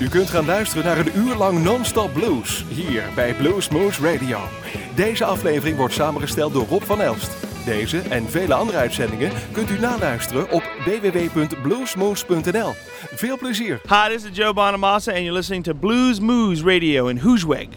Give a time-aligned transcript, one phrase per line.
[0.00, 4.38] U kunt gaan luisteren naar een uur lang non-stop blues hier bij Blues Moose Radio.
[4.94, 7.30] Deze aflevering wordt samengesteld door Rob van Elst.
[7.64, 12.74] Deze en vele andere uitzendingen kunt u naluisteren op www.bluesmoose.nl.
[13.14, 13.80] Veel plezier!
[13.88, 17.68] Hi, this is Joe Bonamassa, and you're listening to Blues Moose Radio in Hoosweg.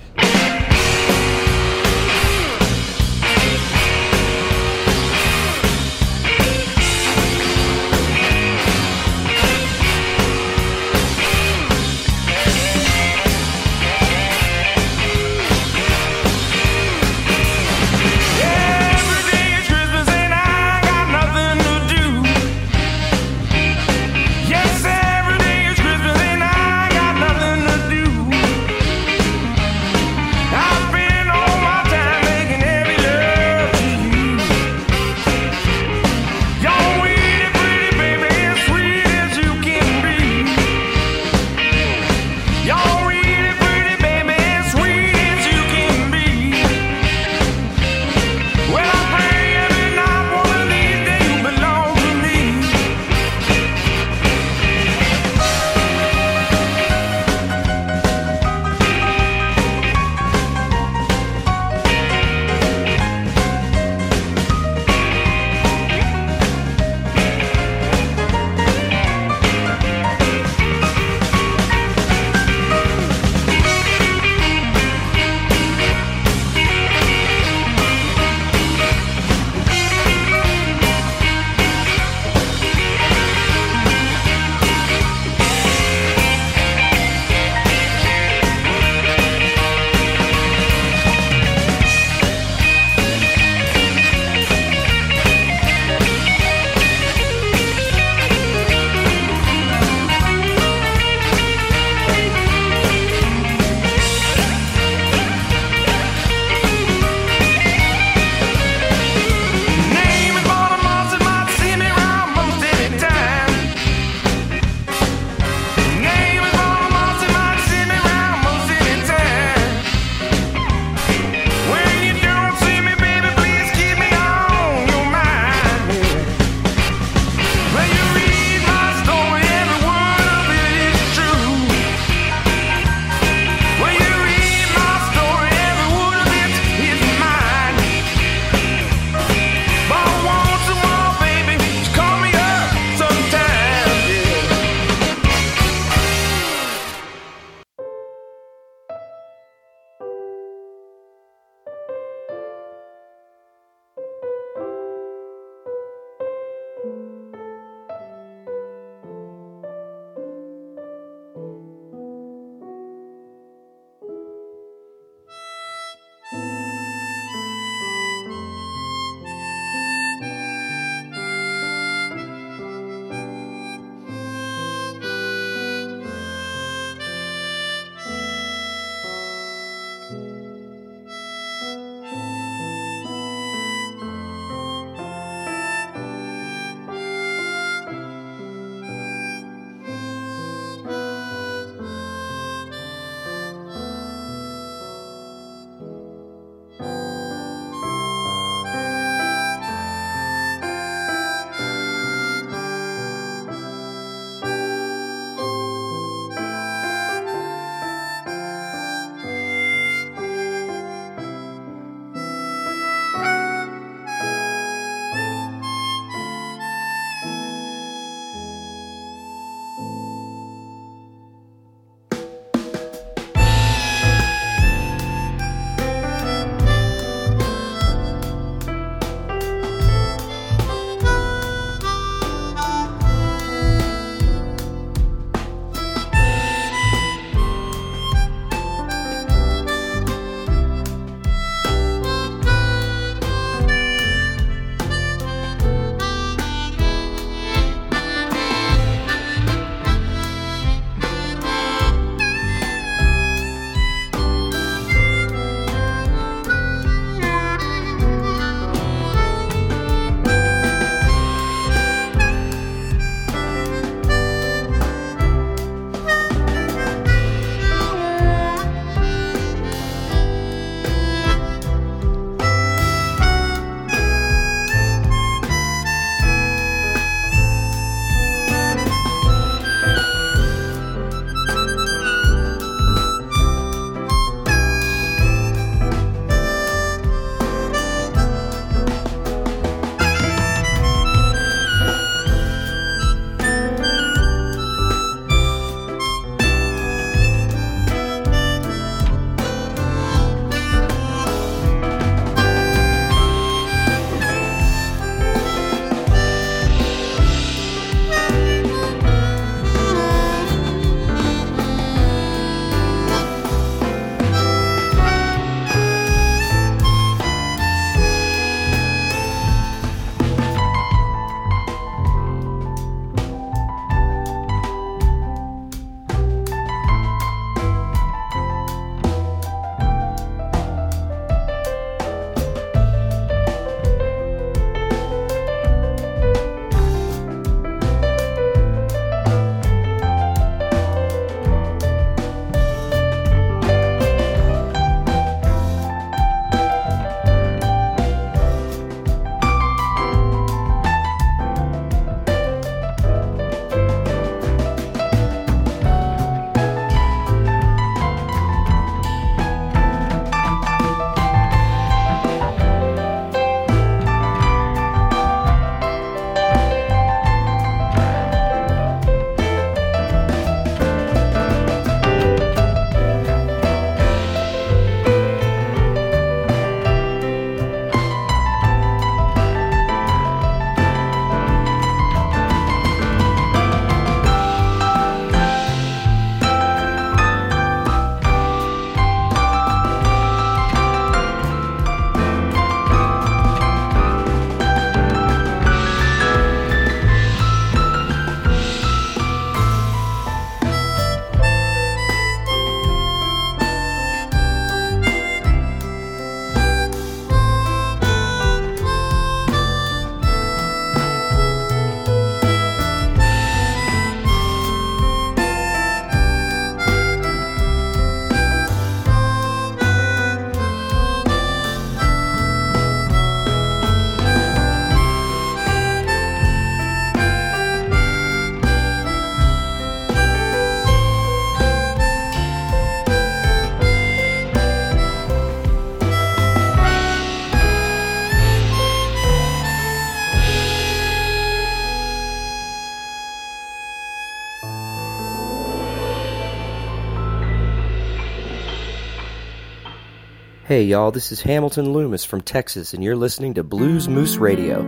[450.73, 454.81] Hey, y'all, this is Hamilton Loomis from Texas, and you're listening to Blues Moose Radio.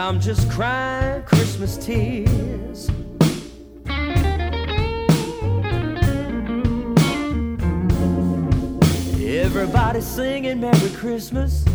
[0.00, 2.88] I'm just crying Christmas tears.
[9.22, 11.66] Everybody's singing Merry Christmas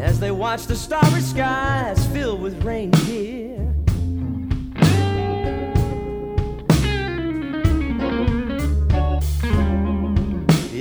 [0.00, 3.60] as they watch the starry skies fill with reindeer.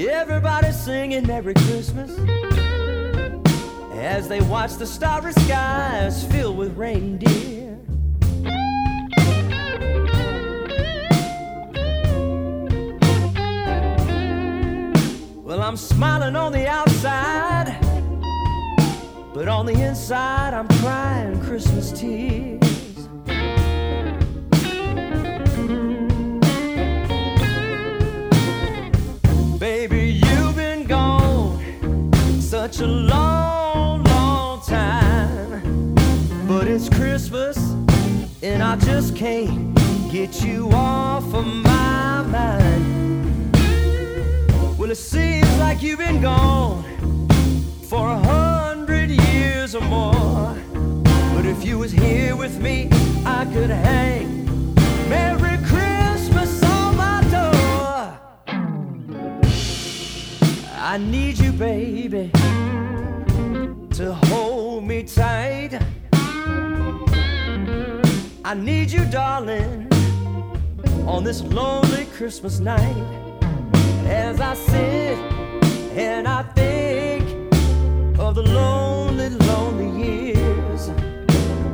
[0.10, 2.53] Everybody's singing Merry Christmas
[4.04, 7.78] as they watch the starry skies fill with reindeer.
[15.42, 17.78] Well, I'm smiling on the outside,
[19.34, 22.60] but on the inside, I'm crying Christmas tears.
[29.58, 31.64] Baby, you've been gone
[32.42, 33.12] such a long,
[38.54, 39.74] and I just can't
[40.12, 43.52] get you off of my mind.
[44.78, 46.84] Well, it seems like you've been gone
[47.90, 50.56] for a hundred years or more.
[51.34, 52.90] But if you was here with me,
[53.26, 54.76] I could hang
[55.10, 58.20] Merry Christmas on my door.
[60.78, 62.30] I need you, baby,
[63.96, 65.80] to hold me tight.
[68.46, 69.88] I need you, darling,
[71.08, 72.98] on this lonely Christmas night.
[74.06, 75.18] As I sit
[75.96, 77.24] and I think
[78.20, 80.90] of the lonely, lonely years,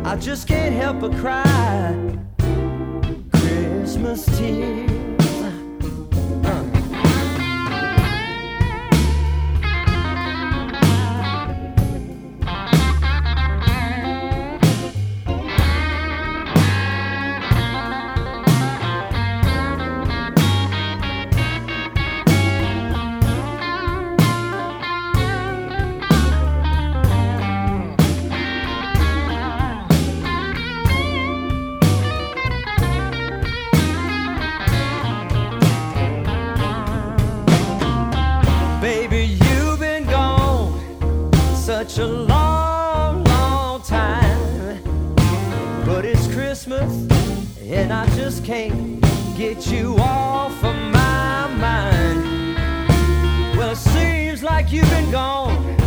[0.03, 2.17] I just can't help but cry
[3.33, 4.98] Christmas tears.
[41.89, 44.83] Such a long, long time.
[45.85, 47.07] But it's Christmas,
[47.61, 49.01] and I just can't
[49.35, 52.57] get you off of my mind.
[53.57, 55.77] Well, it seems like you've been gone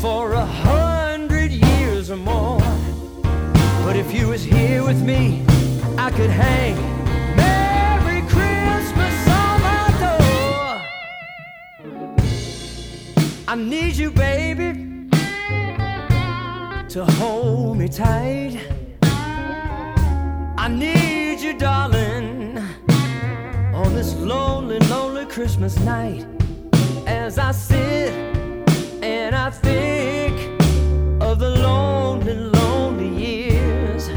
[0.00, 2.58] for a hundred years or more.
[3.84, 5.44] But if you was here with me,
[5.96, 6.91] I could hang
[13.52, 15.10] I need you, baby,
[16.88, 18.58] to hold me tight.
[20.56, 22.56] I need you, darling,
[23.74, 26.24] on this lonely, lonely Christmas night.
[27.06, 28.14] As I sit
[29.02, 30.62] and I think
[31.20, 34.08] of the lonely, lonely years,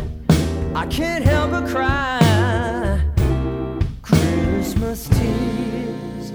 [0.73, 3.01] I can't help but cry
[4.01, 6.31] Christmas tears.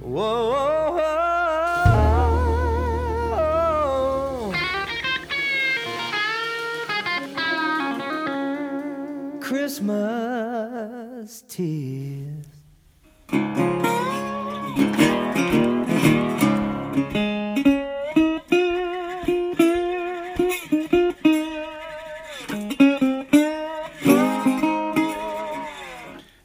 [0.00, 0.75] Whoa, whoa,
[9.76, 12.46] Christmas tears.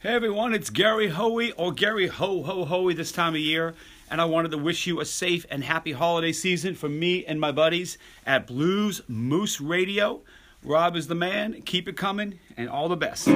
[0.01, 3.73] Hey everyone, it's Gary Hoey or Gary Ho Ho Hoey this time of year,
[4.09, 7.39] and I wanted to wish you a safe and happy holiday season from me and
[7.39, 10.19] my buddies at Blues Moose Radio.
[10.63, 13.27] Rob is the man, keep it coming, and all the best.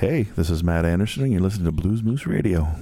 [0.00, 2.74] Hey, this is Matt Andersen, and you're listening to Blues Moose Radio.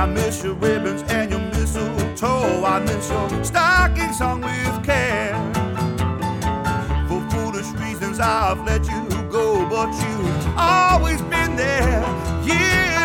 [0.00, 2.64] I miss your ribbons and your mistletoe.
[2.64, 5.34] I miss your stockings hung with care.
[7.06, 12.00] For foolish reasons, I've let you go, but you've always been there.
[12.46, 12.99] Yeah.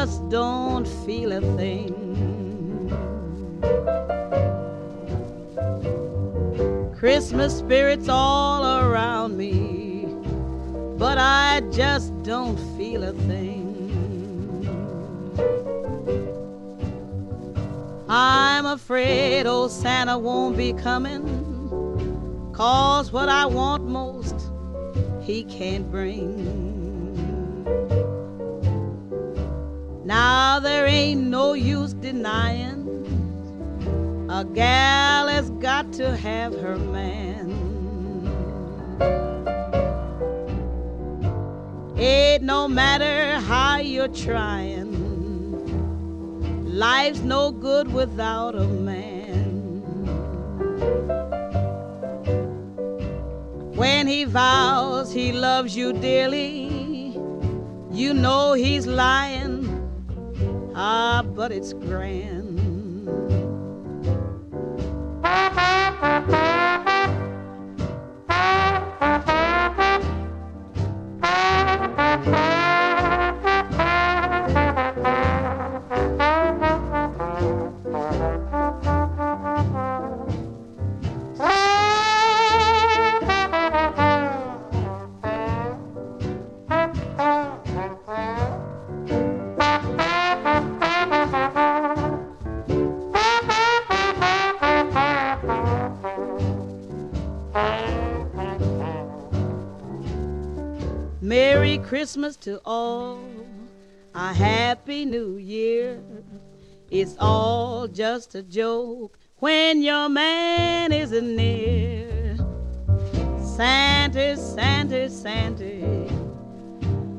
[0.00, 1.92] Just don't feel a thing.
[6.96, 10.06] Christmas spirits all around me,
[10.96, 13.66] but I just don't feel a thing.
[18.08, 21.24] I'm afraid old Santa won't be coming,
[22.54, 24.50] cause what I want most
[25.20, 26.69] he can't bring.
[32.12, 32.82] Denying
[34.28, 37.48] a gal has got to have her man.
[41.96, 44.90] It no matter how you're trying,
[46.66, 49.60] life's no good without a man.
[53.76, 57.16] When he vows he loves you dearly,
[57.92, 59.49] you know he's lying.
[60.82, 62.39] Ah, but it's grand.
[102.10, 103.20] Christmas to all,
[104.16, 106.02] a Happy New Year.
[106.90, 112.36] It's all just a joke when your man isn't near.
[113.40, 116.10] Santa, Santa, Santa,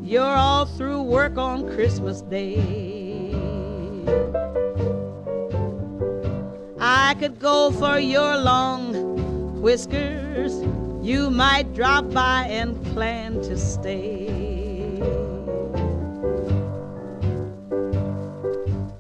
[0.04, 3.32] you're all through work on Christmas Day.
[6.82, 10.52] I could go for your long whiskers,
[11.02, 14.41] you might drop by and plan to stay.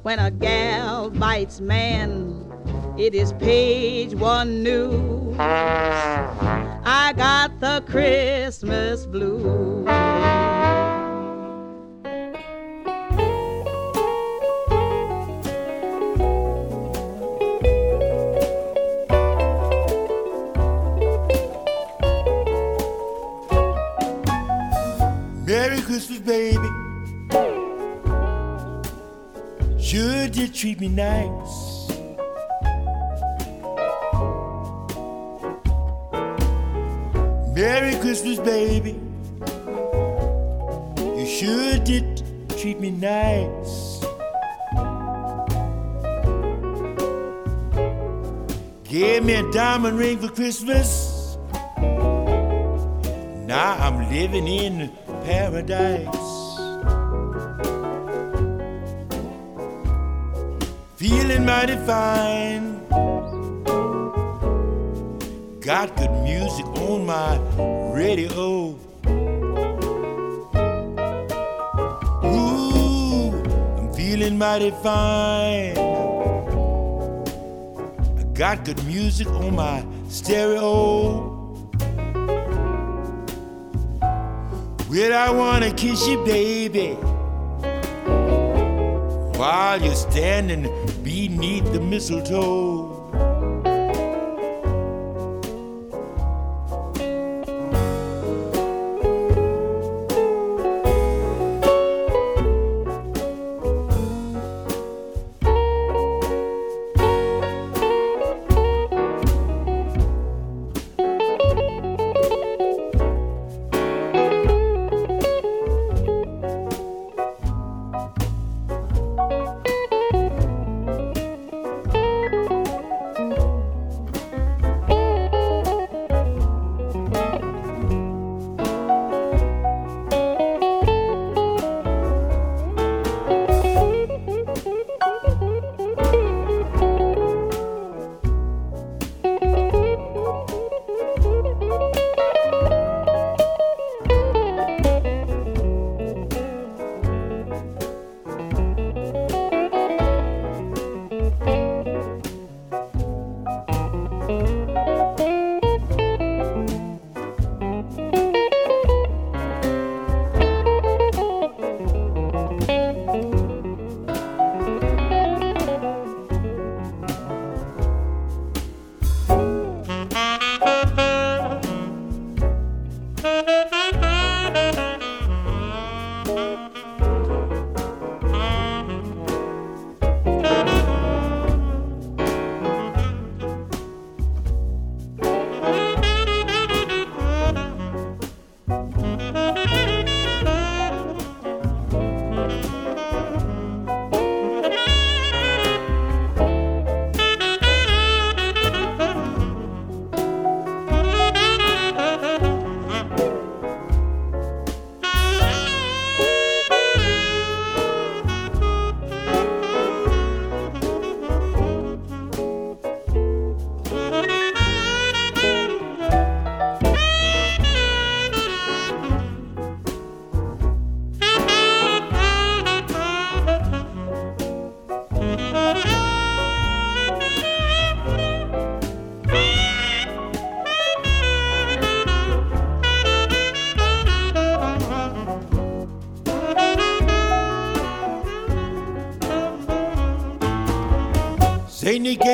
[0.03, 2.51] When a gal bites man,
[2.97, 5.35] it is page one news.
[5.39, 9.85] I got the Christmas blues.
[25.45, 26.80] Merry Christmas, baby.
[29.91, 31.89] Sure did treat me nice.
[37.53, 38.97] Merry Christmas, baby.
[40.95, 42.23] You sure did
[42.57, 43.99] treat me nice.
[48.85, 51.35] Gave me a diamond ring for Christmas.
[53.45, 54.89] Now I'm living in
[55.25, 56.20] paradise.
[61.11, 62.87] Feeling mighty fine.
[65.59, 67.37] Got good music on my
[67.93, 68.77] radio.
[72.23, 73.31] Ooh,
[73.77, 75.77] I'm feeling mighty fine.
[78.17, 81.27] I got good music on my stereo.
[84.89, 86.95] Well, I wanna kiss you, baby,
[89.37, 90.69] while you're standing
[91.27, 92.80] beneath the mistletoe.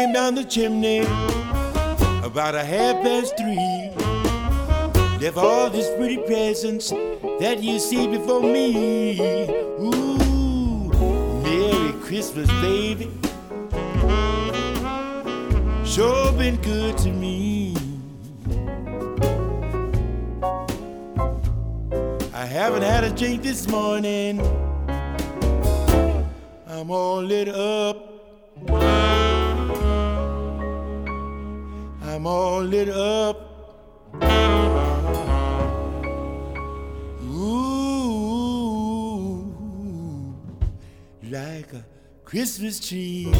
[0.07, 1.01] Came down the chimney
[2.23, 3.91] about a half past three.
[5.19, 6.91] Left all these pretty presents
[7.39, 9.49] that you see before me.
[9.81, 10.89] Ooh,
[11.43, 13.11] Merry Christmas, baby.
[15.83, 17.75] Sure been good to me.
[22.33, 24.39] I haven't had a drink this morning.
[26.67, 28.16] I'm all lit up.
[32.17, 33.37] I'm all lit up.
[37.21, 37.93] Ooh,
[41.21, 41.85] like a
[42.25, 43.31] Christmas tree.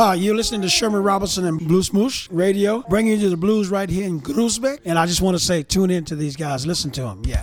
[0.00, 1.92] Hi, you're listening to Sherman Robertson and Blues
[2.30, 4.78] Radio, bringing you the blues right here in Groesbeek.
[4.86, 7.20] And I just want to say, tune in to these guys, listen to them.
[7.26, 7.42] Yeah.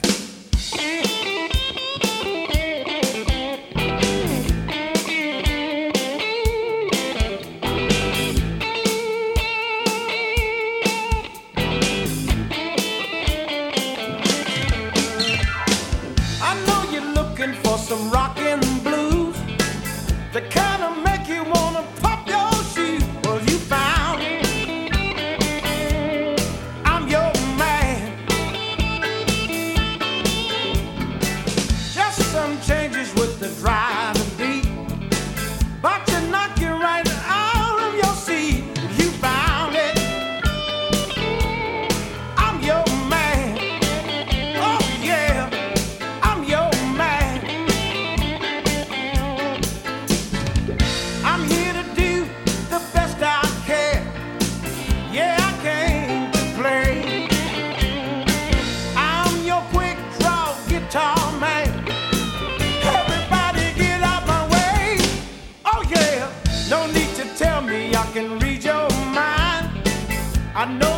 [70.68, 70.97] I know.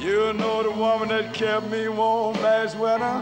[0.00, 3.20] You know the woman that kept me warm last winter.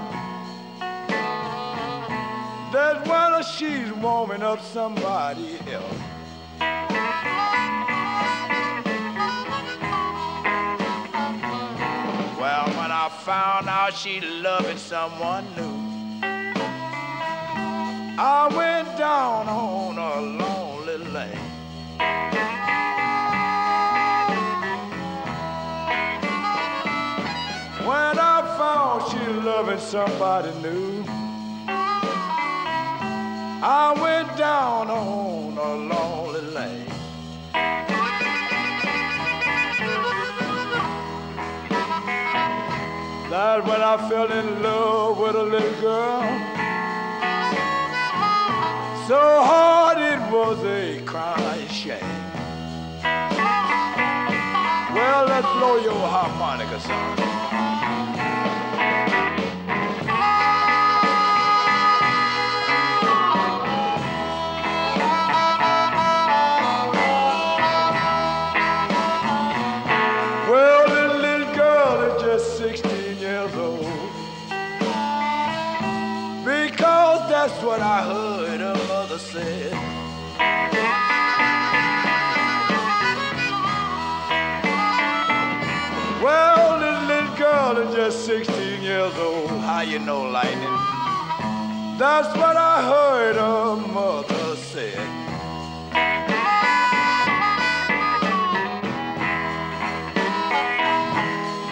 [2.70, 5.98] That winter she's warming up somebody else.
[12.38, 15.76] Well, when I found out she loving someone new,
[18.18, 22.75] I went down on a lonely lane.
[28.56, 31.04] found she loving somebody new.
[33.62, 36.86] I went down on a lonely lane.
[43.30, 46.22] That's when I fell in love with a little girl.
[49.06, 52.22] So hard it was a crying shame.
[54.94, 57.35] Well, let's blow your harmonica, son.
[89.86, 90.78] you know, Lightning.
[91.96, 94.94] That's what I heard her mother say.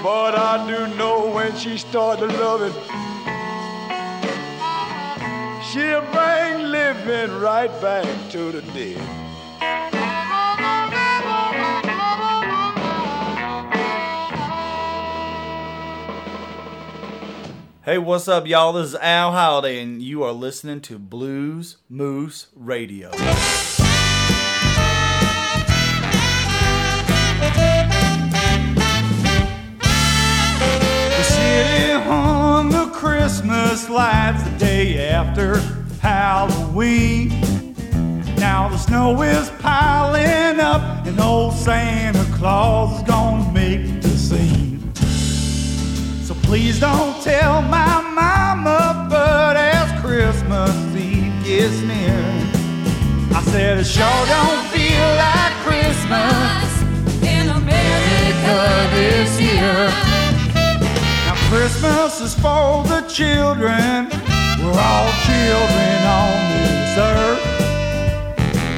[0.03, 2.73] But I do know when she started loving,
[5.73, 9.24] she'll bring living right back to the dead.
[17.85, 18.73] Hey, what's up, y'all?
[18.73, 23.11] This is Al Holliday, and you are listening to Blues Moose Radio.
[23.11, 23.19] The
[31.25, 35.59] city hung the Christmas lights the day after
[36.01, 37.29] Halloween.
[38.39, 44.04] Now the snow is piling up, and old Santa Claus is gonna make
[46.55, 52.15] please don't tell my mama, but as Christmas Eve gets near,
[53.35, 56.67] I said it sure don't feel like Christmas
[57.27, 58.57] in America
[58.95, 59.91] this year.
[61.27, 64.07] Now Christmas is for the children.
[64.63, 67.45] We're all children on this earth.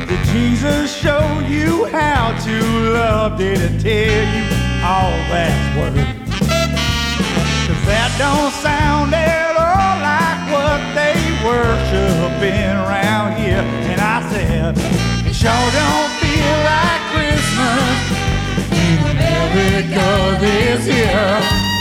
[0.08, 2.56] Did Jesus show you how to
[2.94, 3.36] love?
[3.36, 4.44] Did he tell you
[4.82, 6.15] all that's worth?
[7.86, 11.14] That don't sound at all like what they
[11.46, 13.62] worshiping around here.
[13.62, 14.74] And I said,
[15.22, 17.96] it sure don't feel like Christmas
[19.06, 20.06] America
[20.42, 21.75] this year.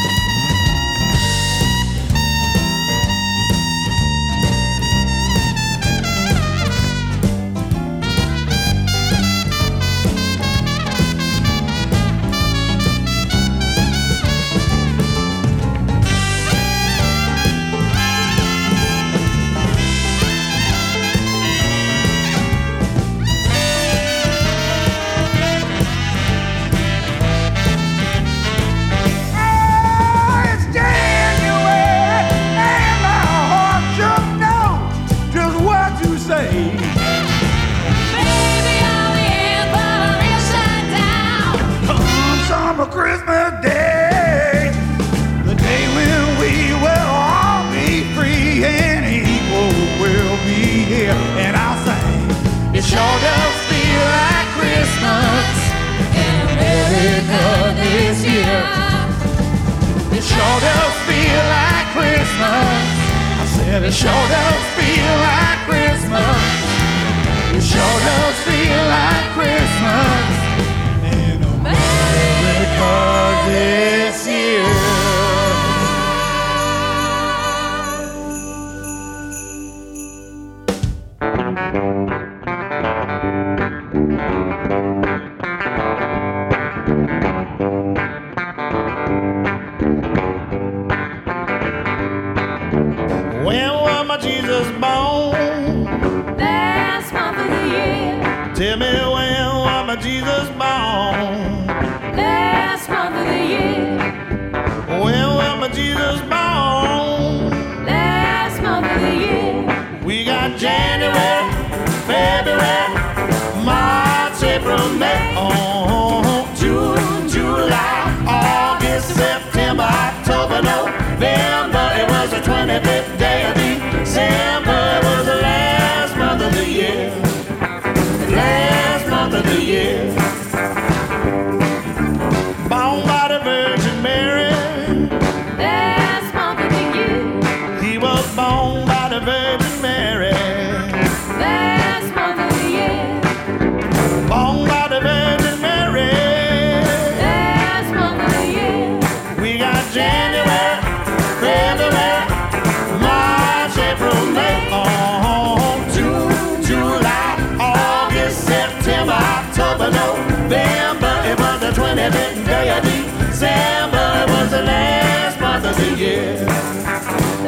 [162.11, 164.25] 25th day of December.
[164.27, 166.45] Was the last month of the year.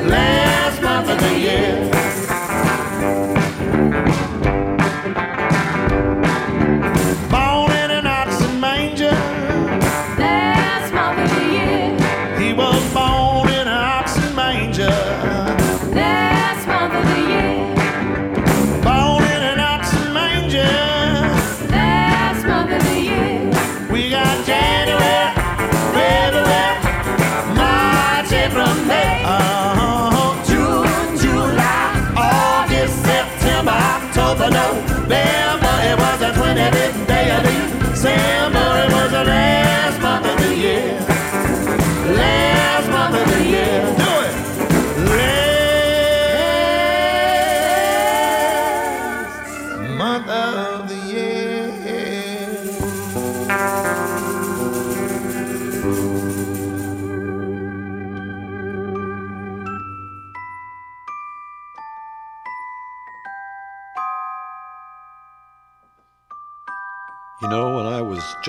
[0.08, 1.97] Last month of the year.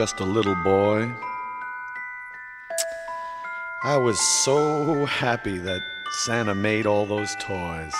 [0.08, 1.06] Just a little boy,
[3.84, 5.82] I was so happy that
[6.24, 7.92] Santa made all those toys.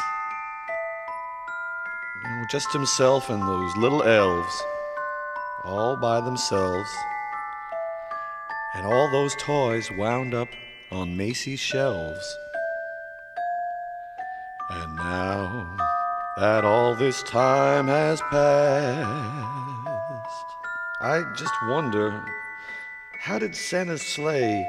[2.25, 4.63] You know, just himself and those little elves,
[5.65, 6.89] all by themselves.
[8.75, 10.49] And all those toys wound up
[10.91, 12.39] on Macy's shelves.
[14.71, 15.77] And now
[16.39, 19.58] that all this time has passed,
[21.01, 22.25] I just wonder
[23.21, 24.67] how did Santa's sleigh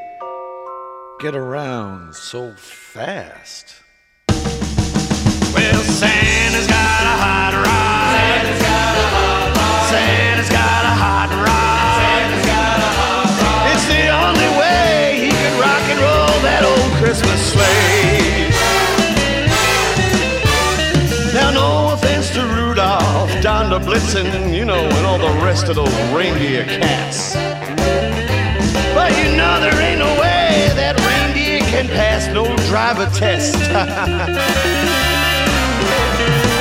[1.20, 3.82] get around so fast?
[4.28, 8.59] Well, Santa's got a hot rod.
[23.80, 27.36] The Blitzen, you know, and all the rest of those reindeer cats.
[28.94, 33.56] But you know there ain't no way that reindeer can pass no driver test.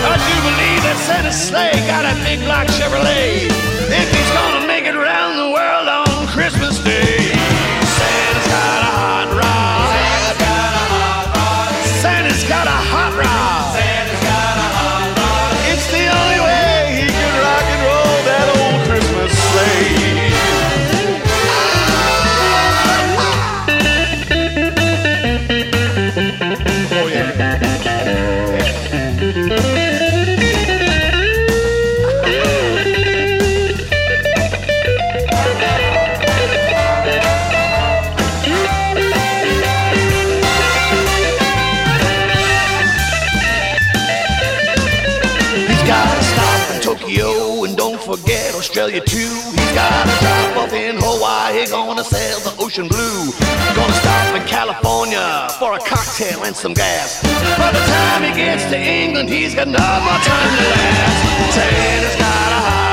[0.00, 3.48] I do believe that Santa's sleigh got a big black Chevrolet.
[3.90, 7.17] If he's gonna make it around the world on Christmas Day,
[49.52, 53.32] He's got to drop up in Hawaii, gonna sail the ocean blue.
[53.74, 57.22] Gonna stop in California for a cocktail and some gas.
[57.56, 61.54] By the time he gets to England, he's got no more time to last.
[61.54, 62.87] Santa's got a hot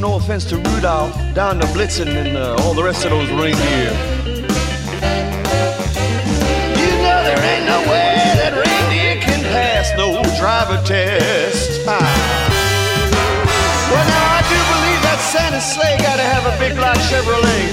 [0.00, 3.28] ain't no offense to Rudolph, down the Blitzen, and uh, all the rest of those
[3.32, 3.92] reindeer.
[6.80, 11.84] You know there ain't no way that reindeer can pass no driver test.
[11.86, 12.00] Ah.
[13.92, 17.68] Well, now I do believe that Santa's sleigh gotta have a big black Chevrolet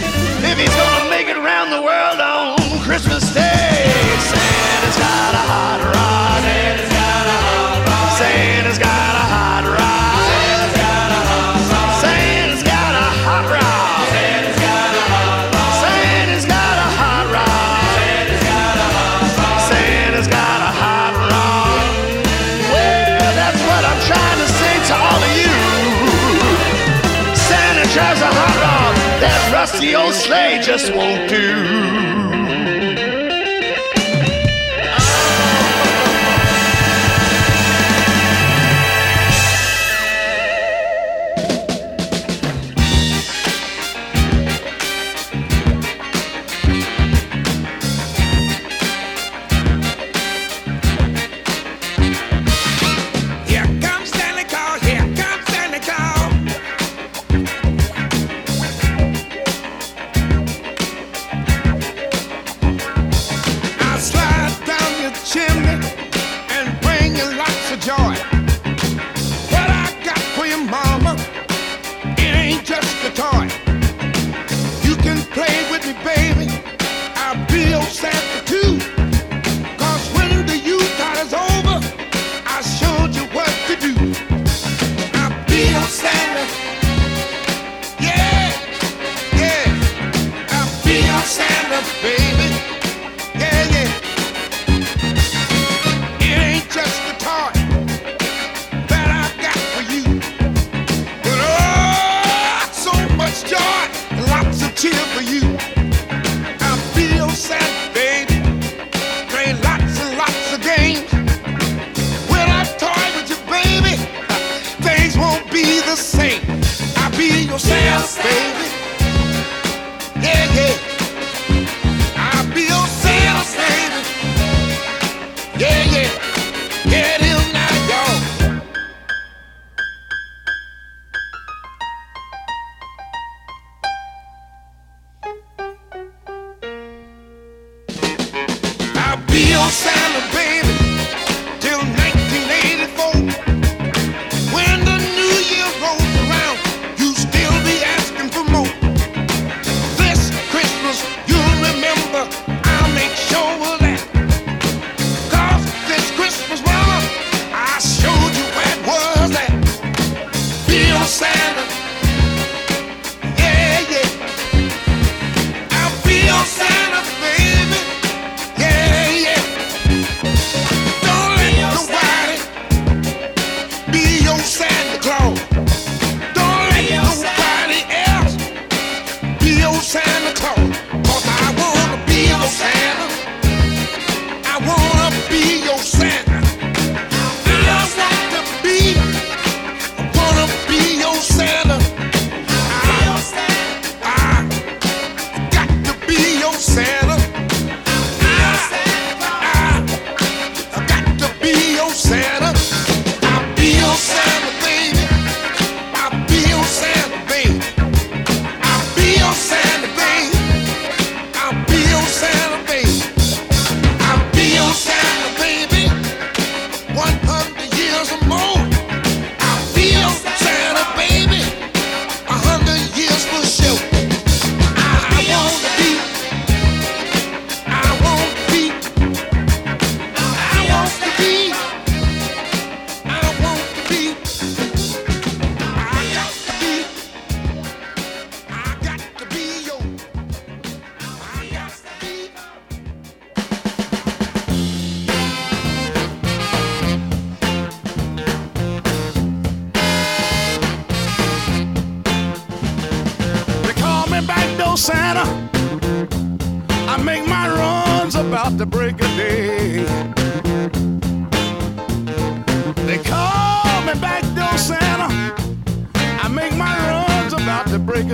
[0.52, 3.88] if he's gonna make it around the world on Christmas Day.
[4.20, 6.44] Santa's got a hot rod.
[6.44, 8.18] Santa's got a hot rod.
[8.20, 9.77] Santa's got a hot rod.
[29.88, 32.07] Rusty old sleigh just won't do.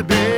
[0.08, 0.24] Baby.
[0.26, 0.33] be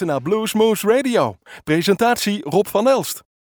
[0.00, 1.36] Na naar Bluesmoose Radio.
[1.64, 3.29] Presentatie Rob van Elst.